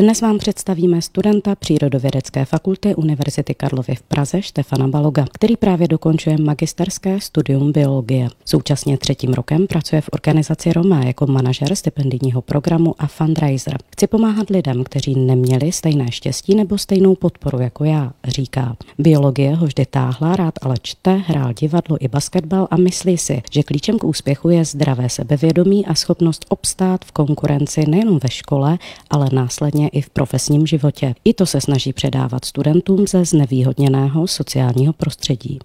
[0.00, 6.38] Dnes vám představíme studenta Přírodovědecké fakulty Univerzity Karlovy v Praze Štefana Baloga, který právě dokončuje
[6.38, 8.28] magisterské studium biologie.
[8.44, 13.78] Současně třetím rokem pracuje v organizaci Roma jako manažer stipendijního programu a fundraiser.
[13.92, 18.76] Chci pomáhat lidem, kteří neměli stejné štěstí nebo stejnou podporu jako já, říká.
[18.98, 23.62] Biologie ho vždy táhla, rád ale čte, hrál divadlo i basketbal a myslí si, že
[23.62, 28.78] klíčem k úspěchu je zdravé sebevědomí a schopnost obstát v konkurenci nejen ve škole,
[29.10, 31.14] ale následně i v profesním životě.
[31.24, 35.58] I to se snaží předávat studentům ze znevýhodněného sociálního prostředí.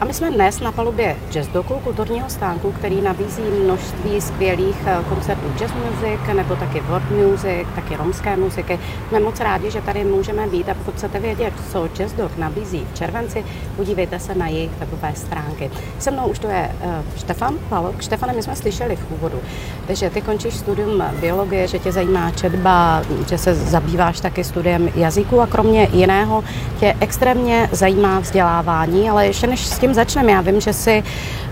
[0.00, 4.96] A my jsme dnes na palubě Jazz Doku, kulturního stánku, který nabízí množství skvělých eh,
[5.08, 8.78] koncertů jazz music, nebo taky world music, taky romské muziky.
[9.08, 12.86] Jsme moc rádi, že tady můžeme být a pokud chcete vědět, co Jazz Dog nabízí
[12.92, 13.44] v červenci,
[13.76, 15.70] podívejte se na jejich webové stránky.
[15.98, 18.02] Se mnou už to je uh, Štefan Palok.
[18.02, 19.40] Štefane, my jsme slyšeli v úvodu,
[19.88, 25.40] že ty končíš studium biologie, že tě zajímá četba, že se zabýváš taky studiem jazyku
[25.40, 26.44] a kromě jiného
[26.80, 31.02] tě extrémně zajímá vzdělávání, ale ještě než s tím začneme, já vím, že jsi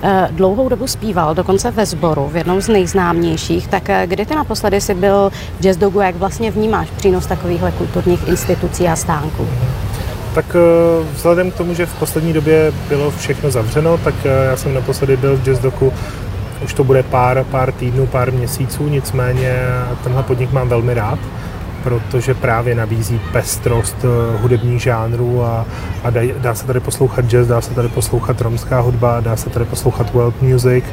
[0.02, 4.34] eh, dlouhou dobu zpíval, dokonce ve sboru, v jednom z nejznámějších, tak eh, kdy ty
[4.34, 9.48] naposledy jsi byl v Jazz Dogu, jak vlastně vnímáš přínos takovýchhle kulturních institucí a stánků?
[10.34, 14.14] Tak eh, vzhledem k tomu, že v poslední době bylo všechno zavřeno, tak
[14.50, 15.92] já jsem naposledy byl v Jazz Doku
[16.64, 19.56] už to bude pár, pár týdnů, pár měsíců, nicméně
[20.04, 21.18] tenhle podnik mám velmi rád
[21.84, 25.66] protože právě nabízí pestrost eh, hudebních žánrů a,
[26.04, 29.50] a dá, dá se tady poslouchat jazz, dá se tady poslouchat romská hudba, dá se
[29.50, 30.84] tady poslouchat world music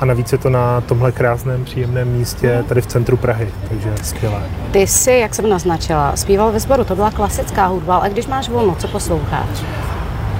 [0.00, 2.64] a navíc je to na tomhle krásném, příjemném místě mhm.
[2.64, 4.42] tady v centru Prahy, takže skvělé.
[4.70, 8.48] Ty jsi, jak jsem naznačila, zpíval ve sboru, to byla klasická hudba, ale když máš
[8.48, 9.64] volno, co posloucháš?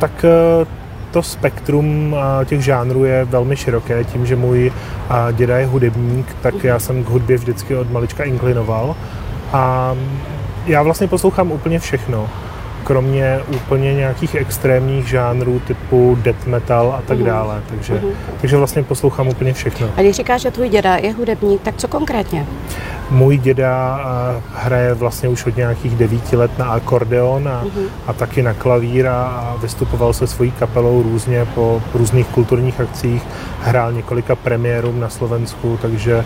[0.01, 0.67] Tak eh,
[1.11, 4.05] to spektrum eh, těch žánrů je velmi široké.
[4.05, 4.73] Tím, že můj
[5.33, 6.67] děda je hudebník, tak mhm.
[6.67, 8.97] já jsem k hudbě vždycky od malička inklinoval
[9.53, 9.95] a
[10.67, 12.29] já vlastně poslouchám úplně všechno,
[12.85, 17.27] kromě úplně nějakých extrémních žánrů typu death metal a tak mhm.
[17.27, 17.63] dále.
[17.71, 18.13] Takže, uh-huh.
[18.41, 19.89] takže vlastně poslouchám úplně všechno.
[19.97, 22.47] A když říkáš, že tvůj děda je hudebník, tak co konkrétně?
[23.11, 24.01] Můj děda
[24.55, 27.87] hraje vlastně už od nějakých devíti let na akordeon a, uh-huh.
[28.07, 33.23] a taky na klavír a vystupoval se svojí kapelou různě po různých kulturních akcích,
[33.61, 36.25] hrál několika premiérům na Slovensku, takže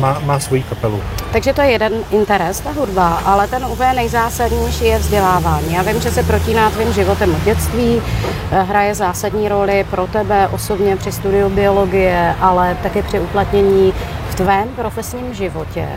[0.00, 1.00] má, má svoji kapelu.
[1.32, 5.67] Takže to je jeden interes, ta hudba, ale ten úplně nejzásadnější je vzdělávání.
[5.68, 8.02] Já vím, že se protíná tvým životem od dětství,
[8.50, 13.92] eh, hraje zásadní roli pro tebe osobně při studiu biologie, ale také při uplatnění
[14.30, 15.88] v tvém profesním životě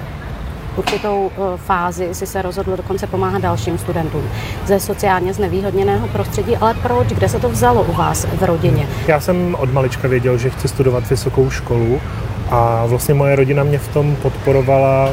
[0.77, 4.23] určitou eh, fázi si se rozhodl dokonce pomáhat dalším studentům
[4.65, 7.07] ze sociálně znevýhodněného prostředí, ale proč?
[7.07, 8.87] Kde se to vzalo u vás v rodině?
[9.07, 12.01] Já jsem od malička věděl, že chci studovat vysokou školu
[12.49, 15.09] a vlastně moje rodina mě v tom podporovala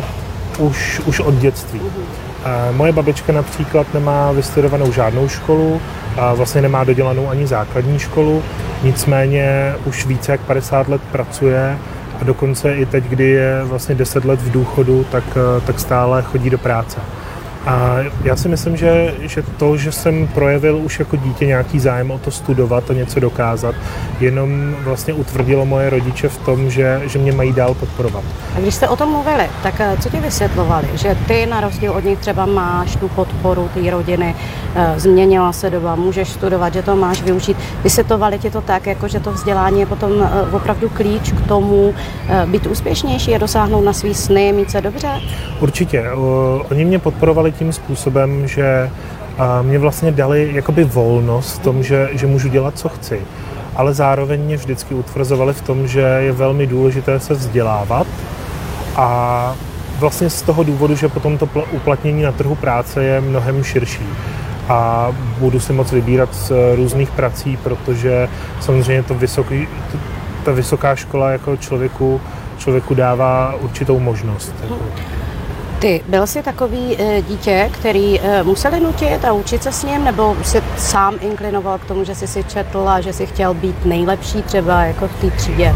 [0.58, 1.80] už, už od dětství.
[1.80, 2.27] Uh-huh.
[2.72, 5.80] Moje babička například nemá vystudovanou žádnou školu,
[6.18, 8.42] a vlastně nemá dodělanou ani základní školu,
[8.82, 11.78] nicméně už více jak 50 let pracuje
[12.20, 16.22] a dokonce i teď, kdy je vlastně 10 let v důchodu, tak, eh, tak stále
[16.22, 16.98] chodí do práce.
[17.66, 22.10] A já si myslím, že, že to, že jsem projevil už jako dítě nějaký zájem
[22.10, 23.74] o to studovat a něco dokázat,
[24.20, 28.24] jenom vlastně utvrdilo moje rodiče v tom, že, že mě mají dál podporovat.
[28.56, 30.88] A když jste o tom mluvili, tak eh, co ti vysvětlovali?
[30.94, 34.36] Že ty na rozdíl od nich třeba máš tu podporu té rodiny,
[34.74, 37.56] eh, změnila se doba, můžeš studovat, že to máš využít.
[37.82, 41.94] Vysvětlovali ti to tak, jako že to vzdělání je potom eh, opravdu klíč k tomu
[42.46, 45.08] být úspěšnější a dosáhnout na svý sny, mít se dobře?
[45.60, 46.04] Určitě.
[46.70, 48.90] Oni mě podporovali tím způsobem, že
[49.62, 53.20] mě vlastně dali jakoby volnost v tom, že, že můžu dělat, co chci.
[53.76, 58.06] Ale zároveň mě vždycky utvrzovali v tom, že je velmi důležité se vzdělávat
[58.96, 59.54] a
[59.98, 64.06] vlastně z toho důvodu, že potom to uplatnění na trhu práce je mnohem širší
[64.68, 65.08] a
[65.38, 68.28] budu si moc vybírat z různých prací, protože
[68.60, 69.68] samozřejmě to vysoký,
[70.44, 72.20] ta vysoká škola jako člověku,
[72.58, 74.54] člověku dává určitou možnost.
[74.62, 74.78] Jako.
[75.78, 80.04] Ty, byl jsi takový e, dítě, který e, museli nutit a učit se s ním,
[80.04, 83.84] nebo jsi sám inklinoval k tomu, že jsi si četl a že jsi chtěl být
[83.84, 85.74] nejlepší třeba jako v té třídě?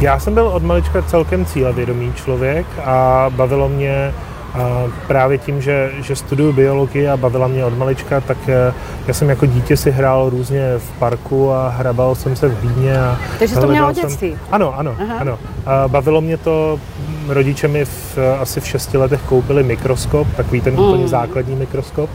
[0.00, 4.14] Já jsem byl od malička celkem cílevědomý člověk a bavilo mě
[4.54, 8.74] a právě tím, že, že studuju biologii a bavila mě od malička, tak eh,
[9.06, 13.00] já jsem jako dítě si hrál různě v parku a hrabal jsem se v Vídně.
[13.00, 14.36] A Takže to měl od dětství?
[14.50, 15.18] Ano, ano, Aha.
[15.18, 15.38] ano.
[15.66, 16.80] A bavilo mě to,
[17.28, 20.80] rodiče mi v, asi v šesti letech koupili mikroskop, takový ten mm.
[20.80, 22.10] úplně základní mikroskop.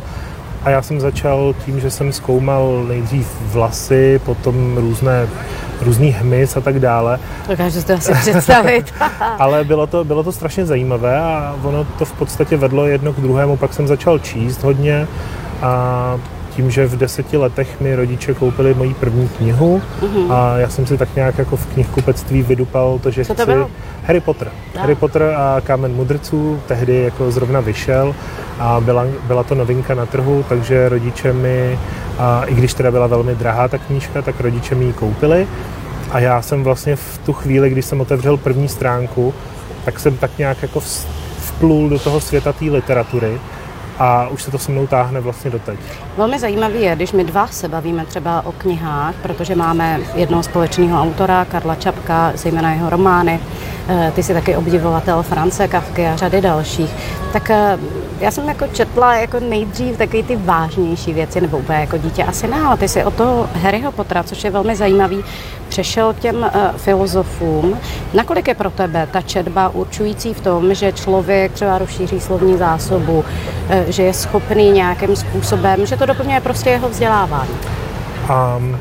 [0.64, 5.28] A já jsem začal tím, že jsem zkoumal nejdřív vlasy, potom různé
[5.82, 7.20] různý hmyz a tak dále.
[7.50, 8.94] Dokážu si to asi představit.
[9.40, 13.20] Ale bylo to, bylo to strašně zajímavé a ono to v podstatě vedlo jedno k
[13.20, 13.58] druhému.
[13.58, 15.08] Pak jsem začal číst hodně
[15.62, 16.20] a
[16.58, 20.34] tím, že v deseti letech mi rodiče koupili moji první knihu mm-hmm.
[20.34, 23.52] a já jsem si tak nějak jako v knihkupectví vydupal to, že Co to chci
[23.52, 23.70] bylo?
[24.04, 24.52] Harry Potter.
[24.76, 24.80] Ah.
[24.80, 28.16] Harry Potter a Kámen mudrců tehdy jako zrovna vyšel
[28.60, 31.80] a byla, byla to novinka na trhu, takže rodiče mi,
[32.20, 35.48] a i když teda byla velmi drahá ta knížka, tak rodiče mi ji koupili
[36.12, 39.34] a já jsem vlastně v tu chvíli, když jsem otevřel první stránku,
[39.86, 40.80] tak jsem tak nějak jako
[41.38, 43.40] vplul do toho světa té literatury
[44.00, 45.80] a už se to se mnou táhne vlastně doteď.
[46.18, 51.02] Velmi zajímavý je, když my dva se bavíme třeba o knihách, protože máme jednoho společného
[51.02, 53.40] autora, Karla Čapka, zejména jeho romány,
[53.88, 56.92] eh, ty jsi taky obdivovatel France, Kafky a řady dalších,
[57.34, 57.78] tak eh,
[58.20, 62.48] já jsem jako četla jako nejdřív taky ty vážnější věci, nebo úplně jako dítě asi
[62.48, 65.24] ne, ale ty jsi o toho Harryho Pottera, což je velmi zajímavý,
[65.70, 67.78] přešel k těm uh, filozofům.
[68.14, 73.18] Nakolik je pro tebe ta četba určující v tom, že člověk třeba rozšíří slovní zásobu,
[73.20, 73.26] uh,
[73.88, 77.52] že je schopný nějakým způsobem, že to doplňuje prostě jeho vzdělávání?
[78.58, 78.78] Um,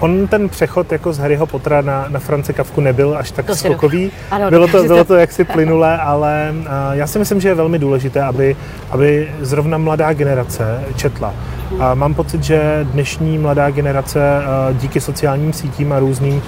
[0.00, 3.56] on ten přechod jako z Harryho Pottera na, na France Kafku nebyl až tak To
[3.56, 4.12] skokový.
[4.30, 7.78] Ano, bylo, to, bylo to- jaksi plynulé, ale uh, já si myslím, že je velmi
[7.78, 8.56] důležité, aby,
[8.90, 11.34] aby zrovna mladá generace četla.
[11.80, 16.42] A mám pocit, že dnešní mladá generace uh, díky sociálním sítím a různým uh,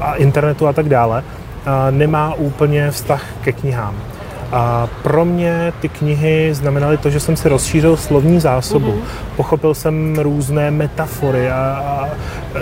[0.00, 3.94] a internetu a tak dále uh, nemá úplně vztah ke knihám.
[4.52, 8.92] A pro mě ty knihy znamenaly to, že jsem si rozšířil slovní zásobu.
[8.92, 9.36] Mm-hmm.
[9.36, 12.08] Pochopil jsem různé metafory a, a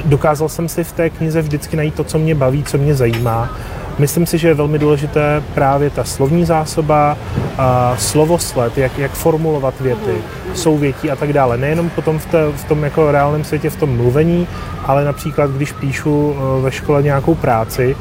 [0.04, 3.50] dokázal jsem si v té knize vždycky najít to, co mě baví, co mě zajímá.
[3.98, 7.16] Myslím si, že je velmi důležité právě ta slovní zásoba,
[7.58, 10.14] a slovosled, jak, jak formulovat věty,
[10.54, 11.56] souvětí a tak dále.
[11.56, 14.46] Nejenom potom v, té, v tom jako reálném světě, v tom mluvení,
[14.86, 17.96] ale například, když píšu eh, ve škole nějakou práci,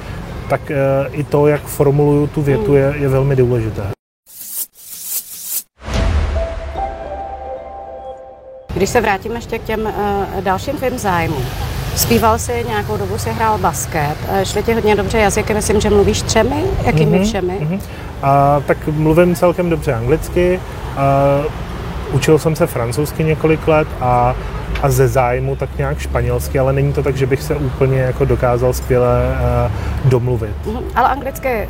[0.50, 0.76] tak eh,
[1.12, 3.84] i to, jak formuluju tu větu, je, je velmi důležité.
[8.74, 11.46] Když se vrátíme ještě k těm uh, dalším tvým zájmům,
[11.98, 15.90] Zpíval jsi nějakou dobu, si hrál basket, eh, šly ti hodně dobře jazyky, myslím, že
[15.90, 17.58] mluvíš třemi, jakými mm-hmm, všemi?
[17.62, 17.80] Mhm.
[18.22, 20.60] A, tak mluvím celkem dobře anglicky,
[20.98, 21.44] a,
[22.12, 24.36] učil jsem se francouzsky několik let a,
[24.82, 28.26] a ze zájmu tak nějak španělsky, ale není to tak, že bych se úplně jako
[28.26, 29.38] dokázal skvěle
[30.04, 30.52] uh, domluvit.
[30.66, 31.68] Mhm, Ale anglicky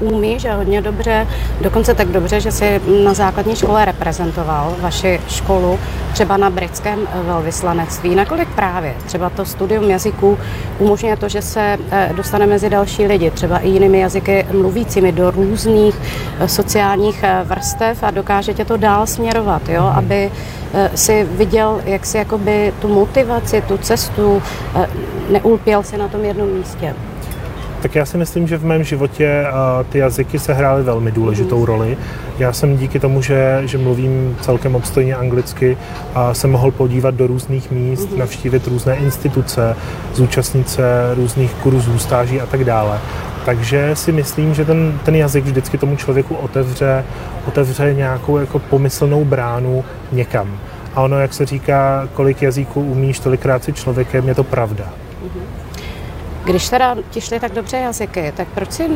[0.00, 1.26] uh, umíš a hodně dobře,
[1.60, 5.78] dokonce tak dobře, že jsi na základní škole reprezentoval vaši školu
[6.16, 8.14] třeba na britském eh, velvyslanectví.
[8.14, 10.38] Nakolik právě třeba to studium jazyků
[10.78, 15.30] umožňuje to, že se eh, dostane mezi další lidi, třeba i jinými jazyky mluvícími do
[15.30, 15.94] různých
[16.40, 19.82] eh, sociálních eh, vrstev a dokáže tě to dál směrovat, jo?
[19.94, 20.30] aby
[20.74, 24.42] eh, si viděl, jak si jakoby tu motivaci, tu cestu,
[24.74, 24.86] eh,
[25.30, 26.94] neulpěl si na tom jednom místě.
[27.82, 31.64] Tak já si myslím, že v mém životě uh, ty jazyky se hrály velmi důležitou
[31.64, 31.96] roli.
[32.38, 35.78] Já jsem díky tomu, že, že mluvím celkem obstojně anglicky,
[36.14, 39.76] a jsem mohl podívat do různých míst, navštívit různé instituce,
[40.14, 43.00] zúčastnit se různých kurzů, stáží a tak dále.
[43.44, 47.04] Takže si myslím, že ten, ten jazyk vždycky tomu člověku otevře,
[47.48, 50.58] otevře nějakou jako pomyslnou bránu někam.
[50.96, 54.84] A ono, jak se říká, kolik jazyků umíš, tolikrát si člověkem, je to pravda.
[56.44, 58.88] Když teda ti šly tak dobře jazyky, tak proč jsi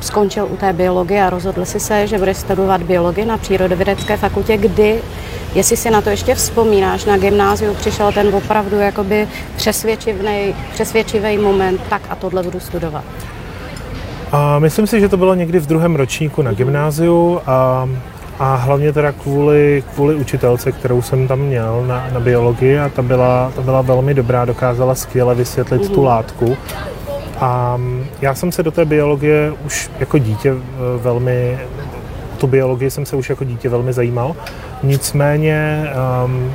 [0.00, 4.56] skončil u té biologie a rozhodl si se, že budeš studovat biologii na přírodovědecké fakultě,
[4.56, 5.00] kdy,
[5.54, 11.80] jestli si na to ještě vzpomínáš, na gymnáziu přišel ten opravdu jakoby přesvědčivý, přesvědčivý moment,
[11.88, 13.04] tak a tohle budu studovat.
[14.32, 17.88] A myslím si, že to bylo někdy v druhém ročníku na gymnáziu a,
[18.40, 23.02] a hlavně teda kvůli, kvůli učitelce, kterou jsem tam měl na, na biologii a ta
[23.02, 26.56] byla, ta byla velmi dobrá, dokázala skvěle vysvětlit tu látku.
[27.40, 27.80] A
[28.20, 31.58] já jsem se do té biologie už jako dítě eh, velmi,
[32.38, 34.36] tu biologii jsem se už jako dítě velmi zajímal.
[34.82, 35.90] Nicméně
[36.24, 36.52] um,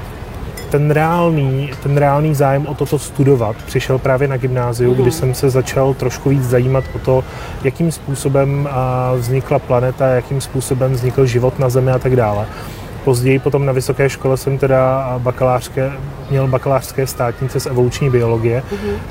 [0.79, 5.49] ten reálný, ten reálný zájem o toto studovat přišel právě na gymnáziu, kdy jsem se
[5.49, 7.23] začal trošku víc zajímat o to,
[7.63, 8.69] jakým způsobem
[9.17, 12.45] vznikla planeta, jakým způsobem vznikl život na Zemi a tak dále.
[13.03, 15.91] Později potom na vysoké škole jsem teda bakalářské,
[16.29, 18.63] měl bakalářské státnice z evoluční biologie,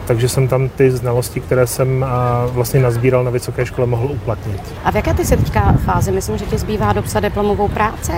[0.07, 2.07] takže jsem tam ty znalosti, které jsem
[2.53, 4.61] vlastně nazbíral na vysoké škole, mohl uplatnit.
[4.85, 6.13] A v jaké ty jsi teďka fázi?
[6.13, 8.13] Myslím, že ti zbývá dopsat diplomovou práci?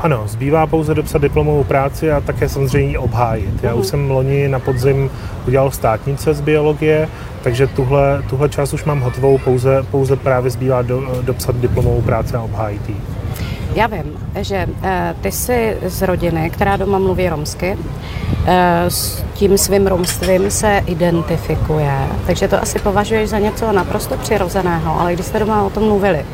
[0.00, 3.62] Ano, zbývá pouze dopsat diplomovou práci a také samozřejmě ji obhájit.
[3.62, 5.10] Já už jsem loni na podzim
[5.46, 7.08] udělal státnice z biologie,
[7.42, 12.34] takže tuhle, tuhle část už mám hotovou, pouze, pouze právě zbývá do, dopsat diplomovou práci
[12.34, 12.96] a obhájit ji.
[13.74, 17.78] Já vím, že eh, ty jsi z rodiny, která doma mluví romsky,
[18.46, 25.00] eh, s tím svým romstvím se identifikuje, takže to asi považuješ za něco naprosto přirozeného,
[25.00, 26.24] ale když jste doma o tom mluvili,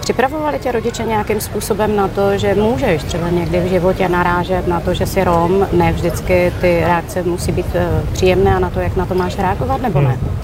[0.00, 4.80] Připravovali tě rodiče nějakým způsobem na to, že můžeš třeba někdy v životě narážet na
[4.80, 7.66] to, že jsi Rom, ne vždycky ty reakce musí být
[8.12, 10.18] příjemné a na to, jak na to máš reagovat, nebo ne?
[10.20, 10.38] Hmm.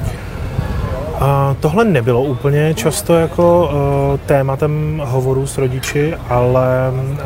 [1.60, 7.18] Tohle nebylo úplně často jako uh, tématem hovorů s rodiči, ale uh,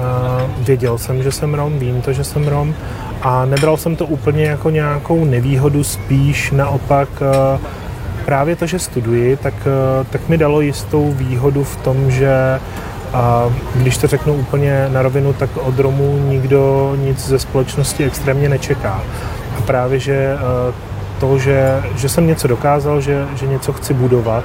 [0.64, 2.74] věděl jsem, že jsem Rom, vím to, že jsem Rom
[3.22, 7.60] a nebral jsem to úplně jako nějakou nevýhodu, spíš naopak uh,
[8.28, 12.60] právě to, že studuji, tak, uh, tak mi dalo jistou výhodu v tom, že
[13.12, 13.44] a
[13.74, 19.02] když to řeknu úplně na rovinu, tak od Romů nikdo nic ze společnosti extrémně nečeká.
[19.58, 20.36] A právě, že
[21.20, 24.44] to, že, že jsem něco dokázal, že, že něco chci budovat,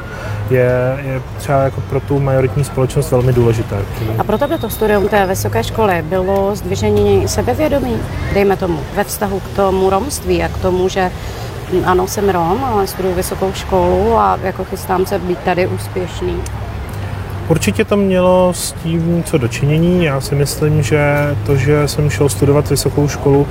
[0.50, 3.76] je, je třeba jako pro tu majoritní společnost velmi důležité.
[4.18, 7.98] A pro tebe to studium té vysoké školy bylo zdvižení sebevědomí,
[8.34, 11.12] dejme tomu, ve vztahu k tomu romství a k tomu, že
[11.86, 16.42] ano, jsem Rom, ale studuju vysokou školu a jako chystám se být tady úspěšný.
[17.48, 20.06] Určitě to mělo s tím co dočinění.
[20.06, 21.16] Já si myslím, že
[21.46, 23.48] to, že jsem šel studovat vysokou školu,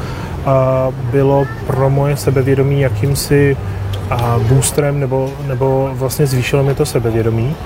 [1.11, 3.57] bylo pro moje sebevědomí jakýmsi
[4.49, 7.57] boostrem nebo, nebo vlastně zvýšilo mi to sebevědomí.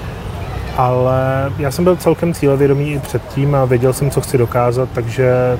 [0.76, 5.58] Ale já jsem byl celkem cílevědomý i předtím a věděl jsem, co chci dokázat, takže,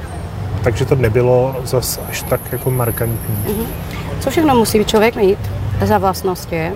[0.63, 3.37] takže to nebylo zas až tak jako markantní.
[3.47, 3.67] Mm-hmm.
[4.27, 5.39] Co všechno musí člověk mít
[5.85, 6.73] za vlastnosti,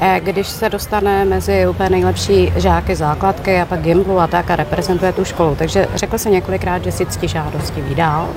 [0.00, 4.56] Eh, když se dostane mezi úplně nejlepší žáky základky a pak Gimplu a tak a
[4.56, 5.54] reprezentuje tu školu.
[5.54, 8.28] Takže řekl se několikrát, že si ctižádosti vydal.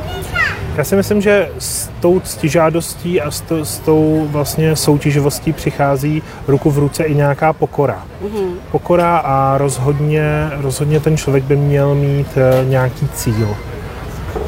[0.75, 6.24] Já si myslím, že s tou ctižádostí a s, to, s tou vlastně soutěživostí přichází
[6.48, 8.03] ruku v ruce i nějaká pokora.
[8.24, 8.51] Mm-hmm.
[8.72, 10.24] Pokora a rozhodně,
[10.58, 13.55] rozhodně ten člověk by měl mít eh, nějaký cíl.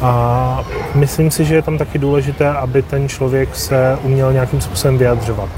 [0.01, 0.63] A
[0.95, 5.49] myslím si, že je tam taky důležité, aby ten člověk se uměl nějakým způsobem vyjadřovat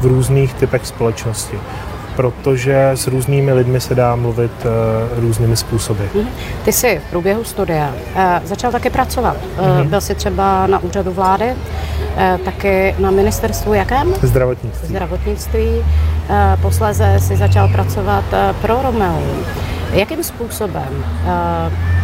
[0.00, 1.58] v různých typech společnosti
[2.16, 6.04] protože s různými lidmi se dá mluvit uh, různými způsoby.
[6.14, 6.28] Mhm.
[6.64, 9.36] Ty jsi v průběhu studia uh, začal taky pracovat.
[9.58, 14.14] Uh, Byl jsi třeba na úřadu vlády, uh, taky na ministerstvu jakém?
[14.22, 14.88] Zdravotnictví.
[14.88, 15.68] Zdravotnictví.
[15.68, 19.22] Uh, posléze si začal pracovat uh, pro Romeo.
[19.92, 21.04] Jakým způsobem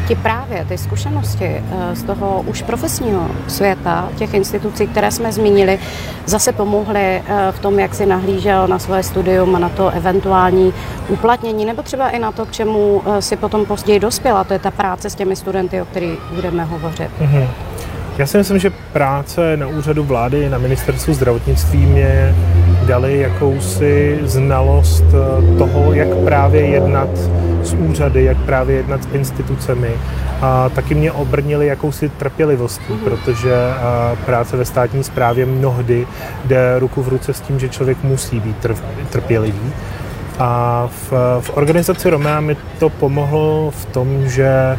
[0.09, 5.79] ti právě ty zkušenosti uh, z toho už profesního světa, těch institucí, které jsme zmínili,
[6.27, 10.73] zase pomohly uh, v tom, jak si nahlížel na svoje studium a na to eventuální
[11.09, 14.53] uplatnění, nebo třeba i na to, k čemu uh, si potom později dospěl, a to
[14.53, 17.11] je ta práce s těmi studenty, o kterých budeme hovořit.
[17.21, 17.47] Mm-hmm.
[18.19, 22.35] Já si myslím, že práce na úřadu vlády, na ministerstvu zdravotnictví mě
[22.87, 25.05] dali jakousi znalost
[25.59, 27.09] toho, jak právě jednat
[27.63, 29.91] s úřady, jak právě jednat s institucemi.
[30.41, 33.55] A taky mě obrnili jakousi trpělivostí, protože
[34.27, 36.07] práce ve státní správě mnohdy
[36.45, 38.67] jde ruku v ruce s tím, že člověk musí být
[39.11, 39.73] trpělivý.
[40.39, 44.79] A v, v organizaci Romea mi to pomohlo v tom, že,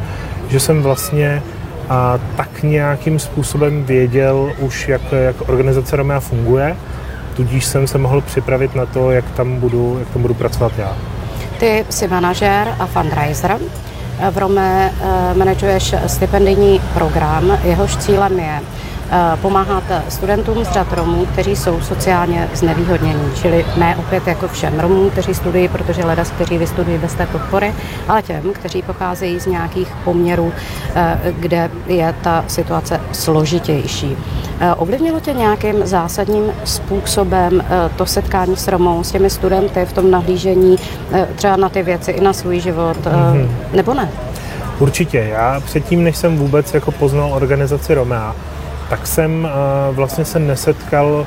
[0.50, 1.44] že jsem vlastně
[1.90, 6.76] a tak nějakým způsobem věděl už, jak, jak organizace Romea funguje,
[7.36, 10.98] tudíž jsem se mohl připravit na to, jak tam budu, jak tam budu pracovat já.
[11.64, 13.58] Ty jsi manažer a fundraiser.
[14.32, 18.60] V Rome eh, manažuješ stipendijní program, jehož cílem je
[19.16, 24.80] Eh, pomáhat studentům z řad Romů, kteří jsou sociálně znevýhodnění, čili ne opět jako všem
[24.80, 27.74] Romům, kteří studují, protože leda, kteří vystudují bez té podpory,
[28.08, 30.52] ale těm, kteří pocházejí z nějakých poměrů,
[30.96, 34.18] eh, kde je ta situace složitější.
[34.60, 37.64] Eh, ovlivnilo tě nějakým zásadním způsobem
[37.96, 40.78] to setkání s Romou, s těmi studenty v tom nahlížení
[41.36, 43.48] třeba na ty věci i na svůj život, mm-hmm.
[43.74, 44.10] nebo ne?
[44.80, 45.18] Určitě.
[45.18, 48.36] Já předtím, než jsem vůbec jako poznal organizaci Romea,
[48.90, 49.44] tak jsem
[49.90, 51.26] uh, vlastně se nesetkal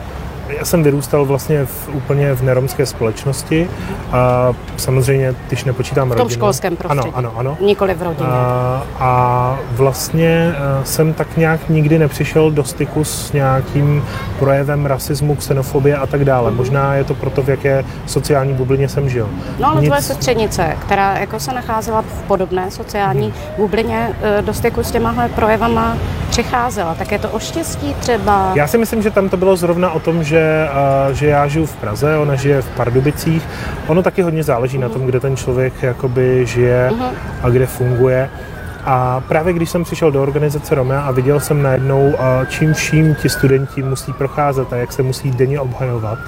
[0.48, 3.68] já jsem vyrůstal vlastně v, úplně v neromské společnosti
[4.12, 6.14] a samozřejmě, když nepočítám rodinu.
[6.14, 7.14] V tom rodinu, školském prostředí.
[7.14, 7.56] Ano, ano, ano.
[7.60, 8.28] Nikoli v rodině.
[8.28, 14.04] A, a vlastně uh, jsem tak nějak nikdy nepřišel do styku s nějakým
[14.38, 16.50] projevem rasismu, xenofobie a tak dále.
[16.50, 16.56] Mm.
[16.56, 19.28] Možná je to proto, v jaké sociální bublině jsem žil.
[19.58, 19.88] No ale Nic...
[19.88, 23.34] tvoje sestřednice, která jako se nacházela v podobné sociální mm.
[23.56, 25.96] bublině, do styku s těmahle projevama
[26.36, 28.52] přicházela, tak je to o štěstí třeba?
[28.54, 30.68] Já si myslím, že tam to bylo zrovna o tom, že,
[31.12, 33.42] že já žiju v Praze, ona žije v Pardubicích.
[33.86, 34.80] Ono taky hodně záleží uh-huh.
[34.80, 37.10] na tom, kde ten člověk jakoby žije uh-huh.
[37.42, 38.30] a kde funguje.
[38.84, 42.14] A právě když jsem přišel do organizace Romea a viděl jsem najednou,
[42.48, 46.18] čím vším ti studenti musí procházet a jak se musí denně obhajovat,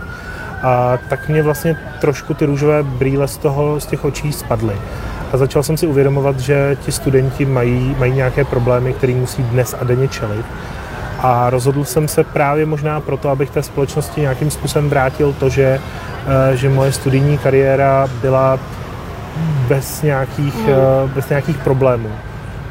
[0.63, 4.75] a tak mě vlastně trošku ty růžové brýle z toho, z těch očí spadly.
[5.33, 9.77] A začal jsem si uvědomovat, že ti studenti mají, mají nějaké problémy, které musí dnes
[9.81, 10.47] a denně čelit.
[11.19, 15.81] A rozhodl jsem se právě možná proto, abych té společnosti nějakým způsobem vrátil to, že,
[16.53, 18.59] eh, že moje studijní kariéra byla
[19.69, 21.11] bez nějakých, mm.
[21.15, 22.11] bez nějakých problémů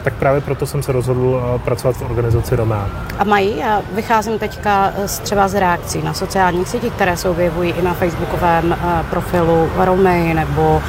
[0.08, 2.90] tak právě proto jsem se rozhodl eh, pracovat v organizaci Romea.
[3.20, 7.72] A mají, já vycházím teďka z, třeba z reakcí na sociálních sítích, které se objevují
[7.72, 10.82] i na facebookovém eh, profilu Romej nebo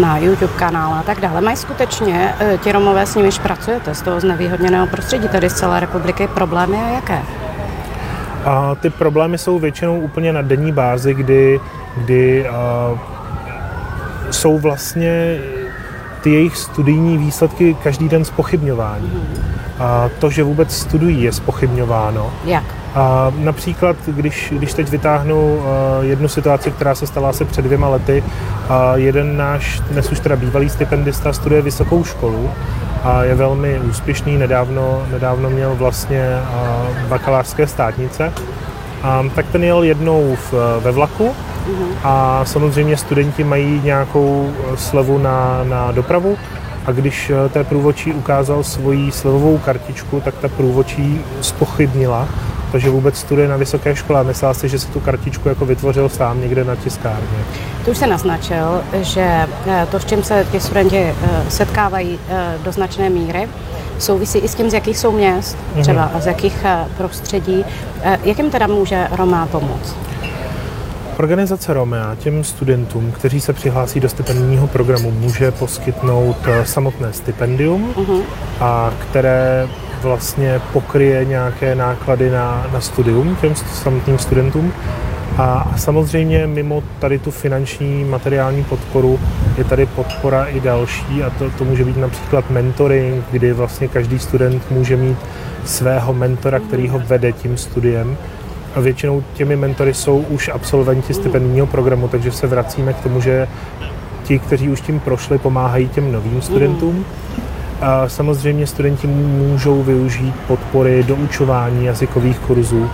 [0.00, 1.40] na YouTube kanále a tak dále.
[1.40, 5.80] Mají skutečně eh, ti Romové, s nimiž pracujete z toho znevýhodněného prostředí, tedy z celé
[5.80, 7.22] republiky, problémy a jaké?
[8.44, 11.60] A ty problémy jsou většinou úplně na denní bázi, kdy,
[11.96, 12.46] kdy
[12.92, 12.98] uh,
[14.30, 15.38] jsou vlastně
[16.20, 19.22] ty jejich studijní výsledky každý den spochybňování.
[19.78, 22.30] A to, že vůbec studují, je spochybňováno.
[22.44, 22.64] Jak?
[22.94, 25.64] A například, když, když teď vytáhnu uh,
[26.00, 30.36] jednu situaci, která se stala asi před dvěma lety, uh, jeden náš, dnes už teda
[30.36, 32.50] bývalý stipendista, studuje vysokou školu
[33.04, 38.32] a je velmi úspěšný, nedávno, nedávno měl vlastně uh, bakalářské státnice,
[39.02, 41.34] a, tak ten jel jednou v, ve vlaku
[42.04, 46.36] a samozřejmě studenti mají nějakou eh, slevu na, na dopravu
[46.86, 52.28] a když eh, té průvočí ukázal svoji slevovou kartičku, tak ta průvočí spochybnila
[52.72, 55.66] to, že vůbec studuje na vysoké škole a myslela si, že si tu kartičku jako
[55.66, 57.38] vytvořil sám někde na tiskárně.
[57.84, 61.14] Tu už se naznačil, že eh, to, s čím se ti studenti
[61.48, 62.18] setkávají
[62.64, 63.48] do značné míry,
[63.98, 65.82] souvisí i s tím, z jakých jsou měst, mhm.
[65.82, 66.20] třeba mm-hmm.
[66.20, 67.64] z jakých prostředí.
[68.24, 69.96] Jak jim teda může Roma pomoct?
[71.20, 77.94] Organizace Romea těm studentům, kteří se přihlásí do stipendijního programu, může poskytnout eh, samotné stipendium,
[77.94, 78.22] uh-huh.
[78.60, 79.68] a které
[80.02, 84.72] vlastně pokryje nějaké náklady na, na studium těm samotným studentům.
[85.38, 89.20] A samozřejmě mimo tady tu finanční materiální podporu
[89.58, 94.18] je tady podpora i další a to, to může být například mentoring, kdy vlastně každý
[94.18, 95.18] student může mít
[95.64, 98.16] svého mentora, který ho vede tím studiem
[98.74, 103.48] a většinou těmi mentory jsou už absolventi stipendijního programu, takže se vracíme k tomu, že
[104.24, 107.04] ti, kteří už tím prošli, pomáhají těm novým studentům.
[107.80, 112.90] A samozřejmě studenti můžou využít podpory do učování jazykových kurzů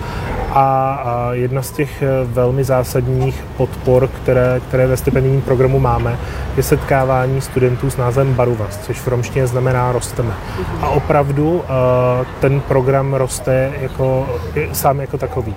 [0.59, 6.19] a jedna z těch eh, velmi zásadních podpor, které, které ve stipendijním programu máme,
[6.57, 10.35] je setkávání studentů s názvem Baruvas, což v romštině znamená rosteme.
[10.81, 14.27] A opravdu eh, ten program roste jako,
[14.73, 15.55] sám jako takový.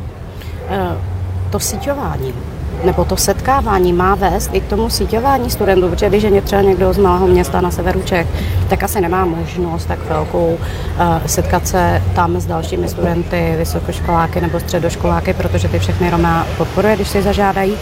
[0.69, 0.97] Eh,
[1.49, 2.33] to síťování
[2.83, 6.93] nebo to setkávání má vést i k tomu síťování studentů, protože když je třeba někdo
[6.93, 8.27] z malého města na severu Čech,
[8.69, 14.59] tak asi nemá možnost tak velkou uh, setkat se tam s dalšími studenty, vysokoškoláky nebo
[14.59, 17.73] středoškoláky, protože ty všechny Roma podporuje, když si zažádají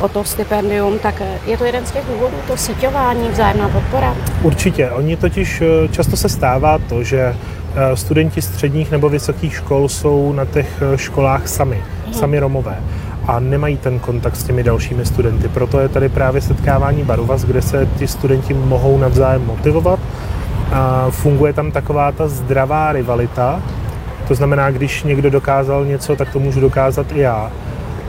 [0.00, 4.16] o to stipendium, tak je to jeden z těch důvodů, to síťování, vzájemná podpora?
[4.42, 4.90] Určitě.
[4.90, 10.32] Oni totiž eh, často se stává to, že eh, studenti středních nebo vysokých škol jsou
[10.32, 12.14] na těch školách sami, hmm.
[12.14, 12.76] sami Romové
[13.26, 15.48] a nemají ten kontakt s těmi dalšími studenty.
[15.48, 19.98] Proto je tady právě setkávání Baruvas, kde se ti studenti mohou navzájem motivovat.
[20.72, 23.62] A funguje tam taková ta zdravá rivalita,
[24.28, 27.50] to znamená, když někdo dokázal něco, tak to můžu dokázat i já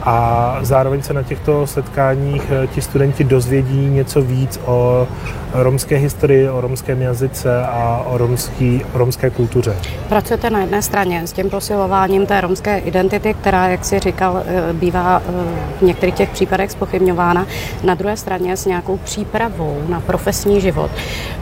[0.02, 5.06] a zároveň se na těchto setkáních eh, ti studenti dozvědí něco víc o
[5.52, 9.76] romské historii, o romském jazyce a o, romský, o romské kultuře.
[10.08, 14.72] Pracujete na jedné straně s tím posilováním té romské identity, která, jak si říkal, eh,
[14.72, 15.32] bývá eh,
[15.78, 17.46] v některých těch případech spochybňována,
[17.84, 20.90] na druhé straně s nějakou přípravou na profesní život.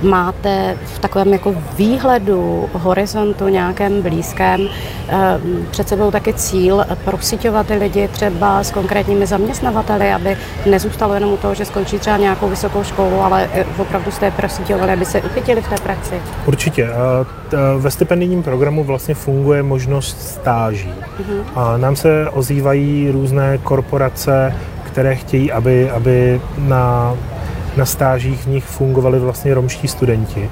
[0.03, 4.69] Máte v takovém jako výhledu, horizontu nějakém blízkém
[5.71, 11.37] před sebou taky cíl prosíťovat ty lidi třeba s konkrétními zaměstnavateli, aby nezůstalo jenom u
[11.37, 15.69] toho, že skončí třeba nějakou vysokou školu, ale opravdu jste prosítěvali, aby se uchytili v
[15.69, 16.15] té praxi?
[16.47, 16.89] Určitě.
[17.79, 20.93] Ve stipendijním programu vlastně funguje možnost stáží.
[21.21, 21.43] Uh-huh.
[21.55, 24.55] A nám se ozývají různé korporace,
[24.85, 27.15] které chtějí, aby, aby na,
[27.77, 30.51] na stážích v nich fungovali vlastně romští studenti.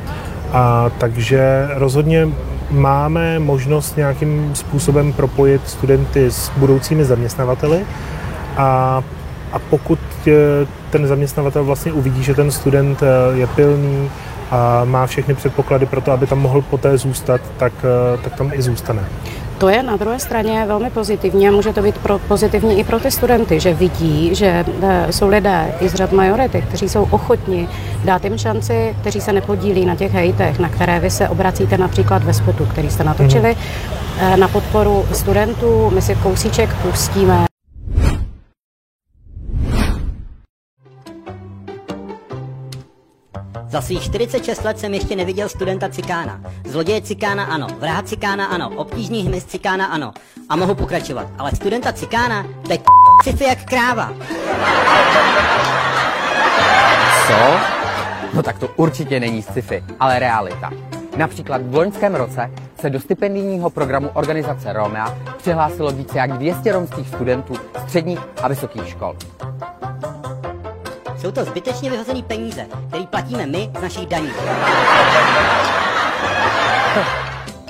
[0.52, 2.28] A takže rozhodně
[2.70, 7.85] máme možnost nějakým způsobem propojit studenty s budoucími zaměstnavateli
[8.57, 9.02] a,
[9.55, 9.99] a pokud
[10.90, 14.11] ten zaměstnavatel vlastně uvidí, že ten student eh, je pilný
[14.51, 18.51] a má všechny předpoklady pro to, aby tam mohl poté zůstat, tak, eh, tak tam
[18.55, 19.05] i zůstane.
[19.59, 23.01] To je na druhé straně velmi pozitivní a může to být pro, pozitivní i pro
[23.01, 27.69] ty studenty, že vidí, že e, jsou lidé i z řad majority, kteří jsou ochotni
[28.05, 32.25] dát jim šanci, kteří se nepodílí na těch hejtech, na které vy se obracíte například
[32.25, 34.38] ve spotu, který jste natočili, mm-hmm.
[34.38, 35.90] na podporu studentů.
[35.95, 37.54] My si kousíček pustíme.
[43.74, 46.40] Za svých 46 let jsem ještě neviděl studenta cikána.
[46.64, 50.12] Zloděje cikána ano, vraha cikána ano, obtížný hmyz cikána ano.
[50.48, 51.26] A mohu pokračovat.
[51.38, 52.78] Ale studenta cikána, to je
[53.34, 54.12] sci jak kráva.
[57.26, 57.58] Co?
[58.34, 60.70] No tak to určitě není sci-fi, ale realita.
[61.16, 67.08] Například v loňském roce se do stipendijního programu organizace Romea přihlásilo více jak 200 romských
[67.08, 69.16] studentů středních a vysokých škol.
[71.24, 74.30] Jsou to zbytečně vyhozený peníze, který platíme my z našich daní.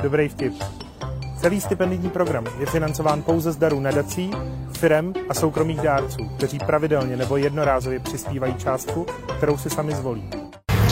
[0.03, 0.55] Dobrý vtip.
[1.41, 4.31] Celý stipendijní program je financován pouze z darů nadací,
[4.79, 10.31] firem a soukromých dárců, kteří pravidelně nebo jednorázově přispívají částku, kterou si sami zvolí.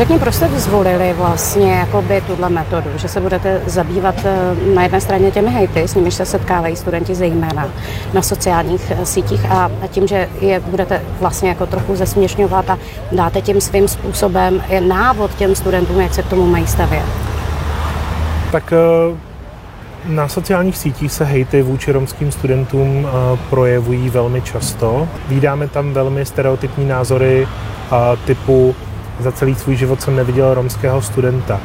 [0.03, 5.01] Řekni, proč jste zvolili vlastně jakoby tuhle metodu, že se budete zabývat eh, na jedné
[5.01, 7.69] straně těmi hejty, s nimiž se setkávají studenti zejména
[8.15, 12.79] na sociálních eh, sítích a tím, že je budete vlastně jako trochu zesměšňovat a
[13.13, 17.07] dáte tím svým způsobem návod těm studentům, jak se k tomu mají stavět.
[18.53, 19.17] Tak eh,
[20.07, 23.09] na sociálních sítích se hejty vůči romským studentům
[23.51, 25.09] projevují velmi často.
[25.29, 27.49] Vídáme tam velmi stereotypní názory
[28.25, 28.75] typu
[29.21, 31.61] za celý svůj život jsem neviděl romského studenta.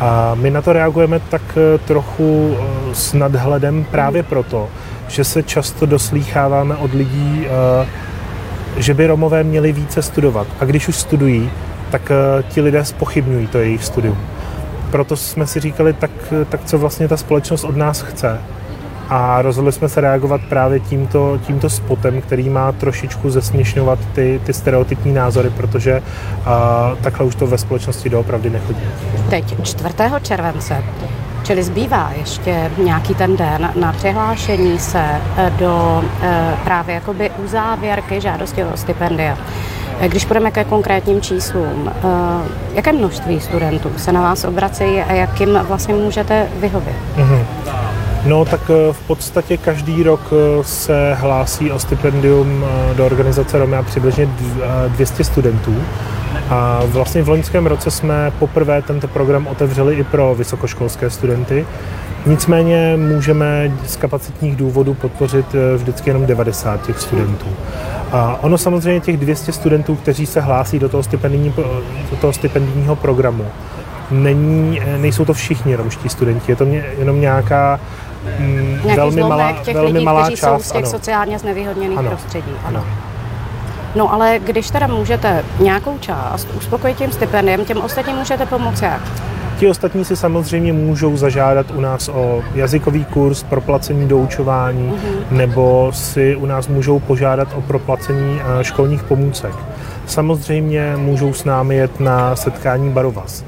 [0.00, 4.68] A my na to reagujeme tak eh, trochu eh, s nadhledem právě proto,
[5.08, 7.86] že se často doslýcháváme od lidí, eh,
[8.76, 10.46] že by Romové měli více studovat.
[10.60, 11.50] A když už studují,
[11.90, 12.12] tak
[12.48, 14.18] ti lidé spochybňují to jejich studium.
[14.90, 16.10] Proto jsme si říkali, tak,
[16.48, 18.40] tak co vlastně ta společnost od nás chce
[19.08, 24.52] a rozhodli jsme se reagovat právě tímto, tímto spotem, který má trošičku zesměšňovat ty, ty
[24.52, 26.02] stereotypní názory, protože
[26.44, 28.80] a, takhle už to ve společnosti doopravdy nechodí.
[29.30, 29.94] Teď 4.
[30.22, 30.84] července
[31.44, 38.20] Čili zbývá ještě nějaký ten den na přihlášení se e, do e, právě jakoby uzávěrky
[38.20, 39.38] žádosti o stipendia.
[40.00, 41.90] E, když půjdeme ke konkrétním číslům,
[42.74, 46.96] jaké množství studentů se na vás obracejí a jakým vlastně můžete vyhovět?
[47.16, 47.44] Mm-hmm.
[48.26, 53.58] No tak eh, v podstatě každý rok eh, se hlásí o stipendium eh, do organizace
[53.58, 54.28] Romea přibližně
[54.88, 55.74] 200 studentů.
[56.50, 61.66] A vlastně v loňském roce jsme poprvé tento program otevřeli i pro vysokoškolské studenty.
[62.26, 67.46] Nicméně můžeme z kapacitních důvodů podpořit vždycky jenom 90 těch studentů.
[68.12, 71.54] A ono samozřejmě těch 200 studentů, kteří se hlásí do toho, stipendijní,
[72.10, 73.46] do toho stipendijního programu,
[74.10, 76.64] není, nejsou to všichni romští studenti, je to
[76.98, 77.80] jenom nějaká
[78.38, 80.90] mm, velmi malá, těch velmi lidí, malá kteří část, jsou z těch ano.
[80.90, 82.10] sociálně znevýhodněných ano.
[82.10, 82.52] prostředí.
[82.64, 82.78] Ano.
[82.78, 82.84] ano.
[83.94, 89.02] No ale když teda můžete nějakou část uspokojit tím stipendiem, těm ostatním můžete pomoci jak?
[89.58, 95.36] Ti ostatní si samozřejmě můžou zažádat u nás o jazykový kurz, proplacení doučování, mm-hmm.
[95.36, 99.54] nebo si u nás můžou požádat o proplacení eh, školních pomůcek.
[100.06, 103.44] Samozřejmě můžou s námi jet na setkání Barovas.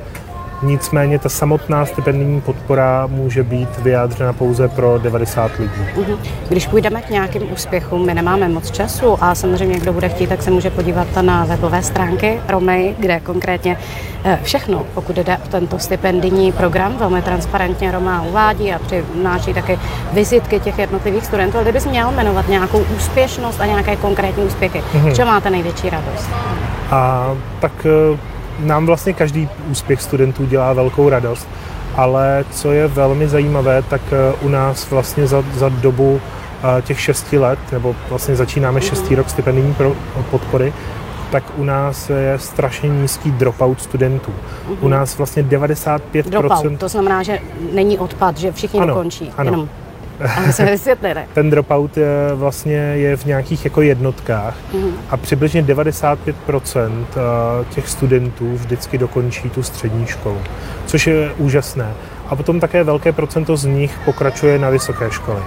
[0.62, 5.81] Nicméně ta samotná stipendijní podpora může být vyjádřena pouze pro 90 lidí.
[5.97, 6.16] Mhm.
[6.49, 10.42] Když půjdeme k nějakým úspěchům, my nemáme moc času a samozřejmě, kdo bude chtít, tak
[10.42, 13.79] se může podívat na webové stránky Romy, kde konkrétně
[14.25, 19.79] eh, všechno, pokud jde o tento stipendijní program, velmi transparentně Roma uvádí a přináší také
[20.12, 21.57] vizitky těch jednotlivých studentů.
[21.57, 25.12] Ale kdybys měl jmenovat nějakou úspěšnost a nějaké konkrétní úspěchy, mm-hmm.
[25.12, 26.29] čeho máte největší radost?
[26.90, 31.49] A tak eh, nám vlastně každý úspěch studentů dělá velkou radost,
[31.97, 36.21] ale co je velmi zajímavé, tak eh, u nás vlastně za, za dobu
[36.79, 39.75] eh, těch šesti let, nebo vlastně začínáme šestý rok stipendijní
[40.31, 40.73] podpory,
[41.31, 44.33] tak u nás je strašně nízký dropout studentů.
[44.69, 44.90] U mhm.
[44.90, 46.01] nás vlastně 95%...
[46.23, 47.38] Dropout, to znamená, že
[47.73, 49.33] není odpad, že všichni ano, dokončí.
[49.37, 49.51] Ano.
[49.51, 49.69] Jenom
[50.37, 50.96] ale se.
[51.33, 54.92] Ten dropout je, vlastně je v nějakých jako jednotkách mm.
[55.11, 60.38] a přibližně 95% eh, těch studentů vždycky dokončí tu střední školu,
[60.87, 61.92] což je úžasné.
[62.29, 65.42] A potom také velké procento z nich pokračuje na vysoké školy.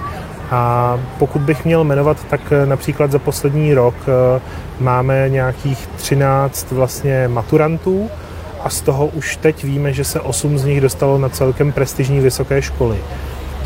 [0.50, 4.40] A pokud bych měl jmenovat, tak eh, například za poslední rok eh,
[4.80, 8.10] máme nějakých 13 vlastně maturantů
[8.64, 12.20] a z toho už teď víme, že se 8 z nich dostalo na celkem prestižní
[12.20, 12.96] vysoké školy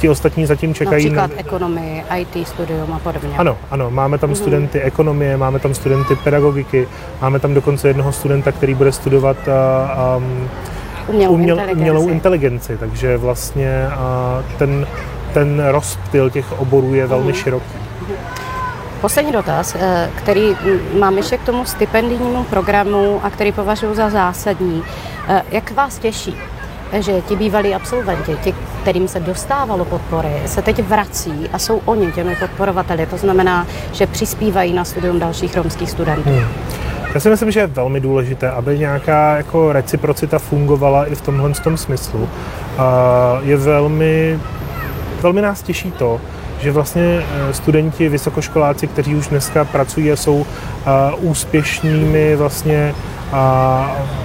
[0.05, 1.05] ti ostatní zatím čekají.
[1.05, 1.41] Například na...
[1.41, 3.35] ekonomii, IT studium a podobně.
[3.37, 4.35] Ano, ano, máme tam mm-hmm.
[4.35, 6.89] studenty ekonomie, máme tam studenty pedagogiky,
[7.21, 10.49] máme tam dokonce jednoho studenta, který bude studovat uh, um,
[11.09, 11.81] umělou, uměl, inteligenci.
[11.81, 14.87] umělou inteligenci, takže vlastně uh, ten,
[15.35, 17.43] ten rozptyl těch oborů je velmi mm-hmm.
[17.43, 17.75] široký.
[19.01, 20.57] Poslední dotaz, eh, který
[20.99, 24.83] mám ještě k tomu stipendijnímu programu a který považuji za zásadní.
[25.29, 26.37] Eh, jak vás těší,
[26.93, 32.13] že ti bývalí absolventi, ti, kterým se dostávalo podpory, se teď vrací a jsou oni
[32.13, 33.07] těmi podporovateli.
[33.07, 36.31] To znamená, že přispívají na studium dalších romských studentů.
[36.31, 36.45] Hmm.
[37.15, 41.51] Já si myslím, že je velmi důležité, aby nějaká jako reciprocita fungovala i v tomhle
[41.51, 42.29] tom smyslu.
[43.43, 44.39] Je velmi,
[45.23, 46.21] velmi nás těší to,
[46.61, 50.47] že vlastně eh, studenti, vysokoškoláci, kteří už dneska pracují a jsou
[51.21, 52.95] úspěšnými vlastně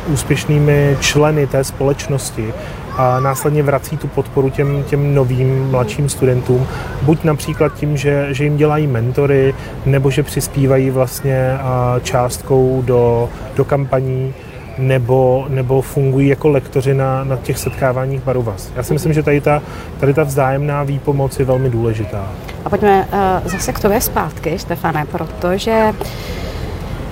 [0.08, 2.54] úspěšnými členy té společnosti,
[3.00, 6.68] a následně vrací tu podporu těm, těm novým mladším studentům,
[7.02, 9.54] buď například tím, že, že jim dělají mentory,
[9.86, 11.58] nebo že přispívají vlastně
[12.04, 14.34] částkou do, do kampaní,
[14.78, 18.72] nebo, nebo fungují jako lektoři na, na těch setkáváních Baruvas.
[18.76, 19.62] Já si myslím, že tady ta,
[20.00, 22.28] tady ta vzájemná výpomoc je velmi důležitá.
[22.66, 23.08] A pojďme
[23.44, 26.08] uh, zase k tobě zpátky, Stefane, protože uh,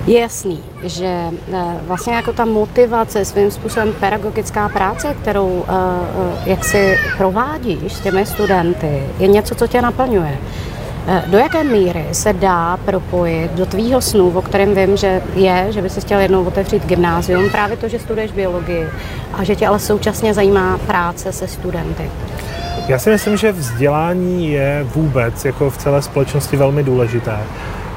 [0.08, 6.50] je jasný, že eh, vlastně jako ta motivace, svým způsobem pedagogická práce, kterou eh, eh,
[6.50, 10.38] jak si provádíš s těmi studenty, je něco, co tě naplňuje.
[11.26, 15.82] Do jaké míry se dá propojit do tvýho snu, o kterém vím, že je, že
[15.82, 18.86] by si chtěl jednou otevřít gymnázium, právě to, že studuješ biologii
[19.32, 22.10] a že tě ale současně zajímá práce se studenty?
[22.88, 27.38] Já si myslím, že vzdělání je vůbec jako v celé společnosti velmi důležité.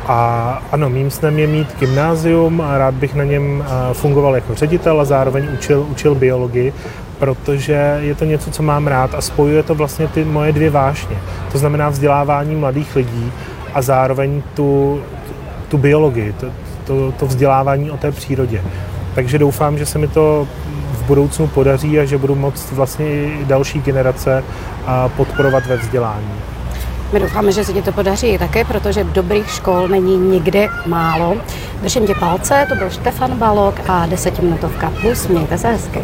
[0.07, 5.01] A ano, mým snem je mít gymnázium a rád bych na něm fungoval jako ředitel
[5.01, 6.73] a zároveň učil, učil biologii,
[7.19, 11.15] protože je to něco, co mám rád a spojuje to vlastně ty moje dvě vášně.
[11.51, 13.31] To znamená vzdělávání mladých lidí
[13.73, 15.01] a zároveň tu,
[15.67, 16.47] tu biologii, to,
[16.85, 18.61] to, to vzdělávání o té přírodě.
[19.15, 20.47] Takže doufám, že se mi to
[20.91, 24.43] v budoucnu podaří a že budu moct vlastně i další generace
[25.17, 26.31] podporovat ve vzdělání.
[27.13, 31.37] My doufáme, že se ti to podaří také, protože dobrých škol není nikdy málo.
[31.81, 35.27] Držím tě palce, to byl Štefan Balok a desetiminutovka plus.
[35.27, 35.99] Mějte se hezky.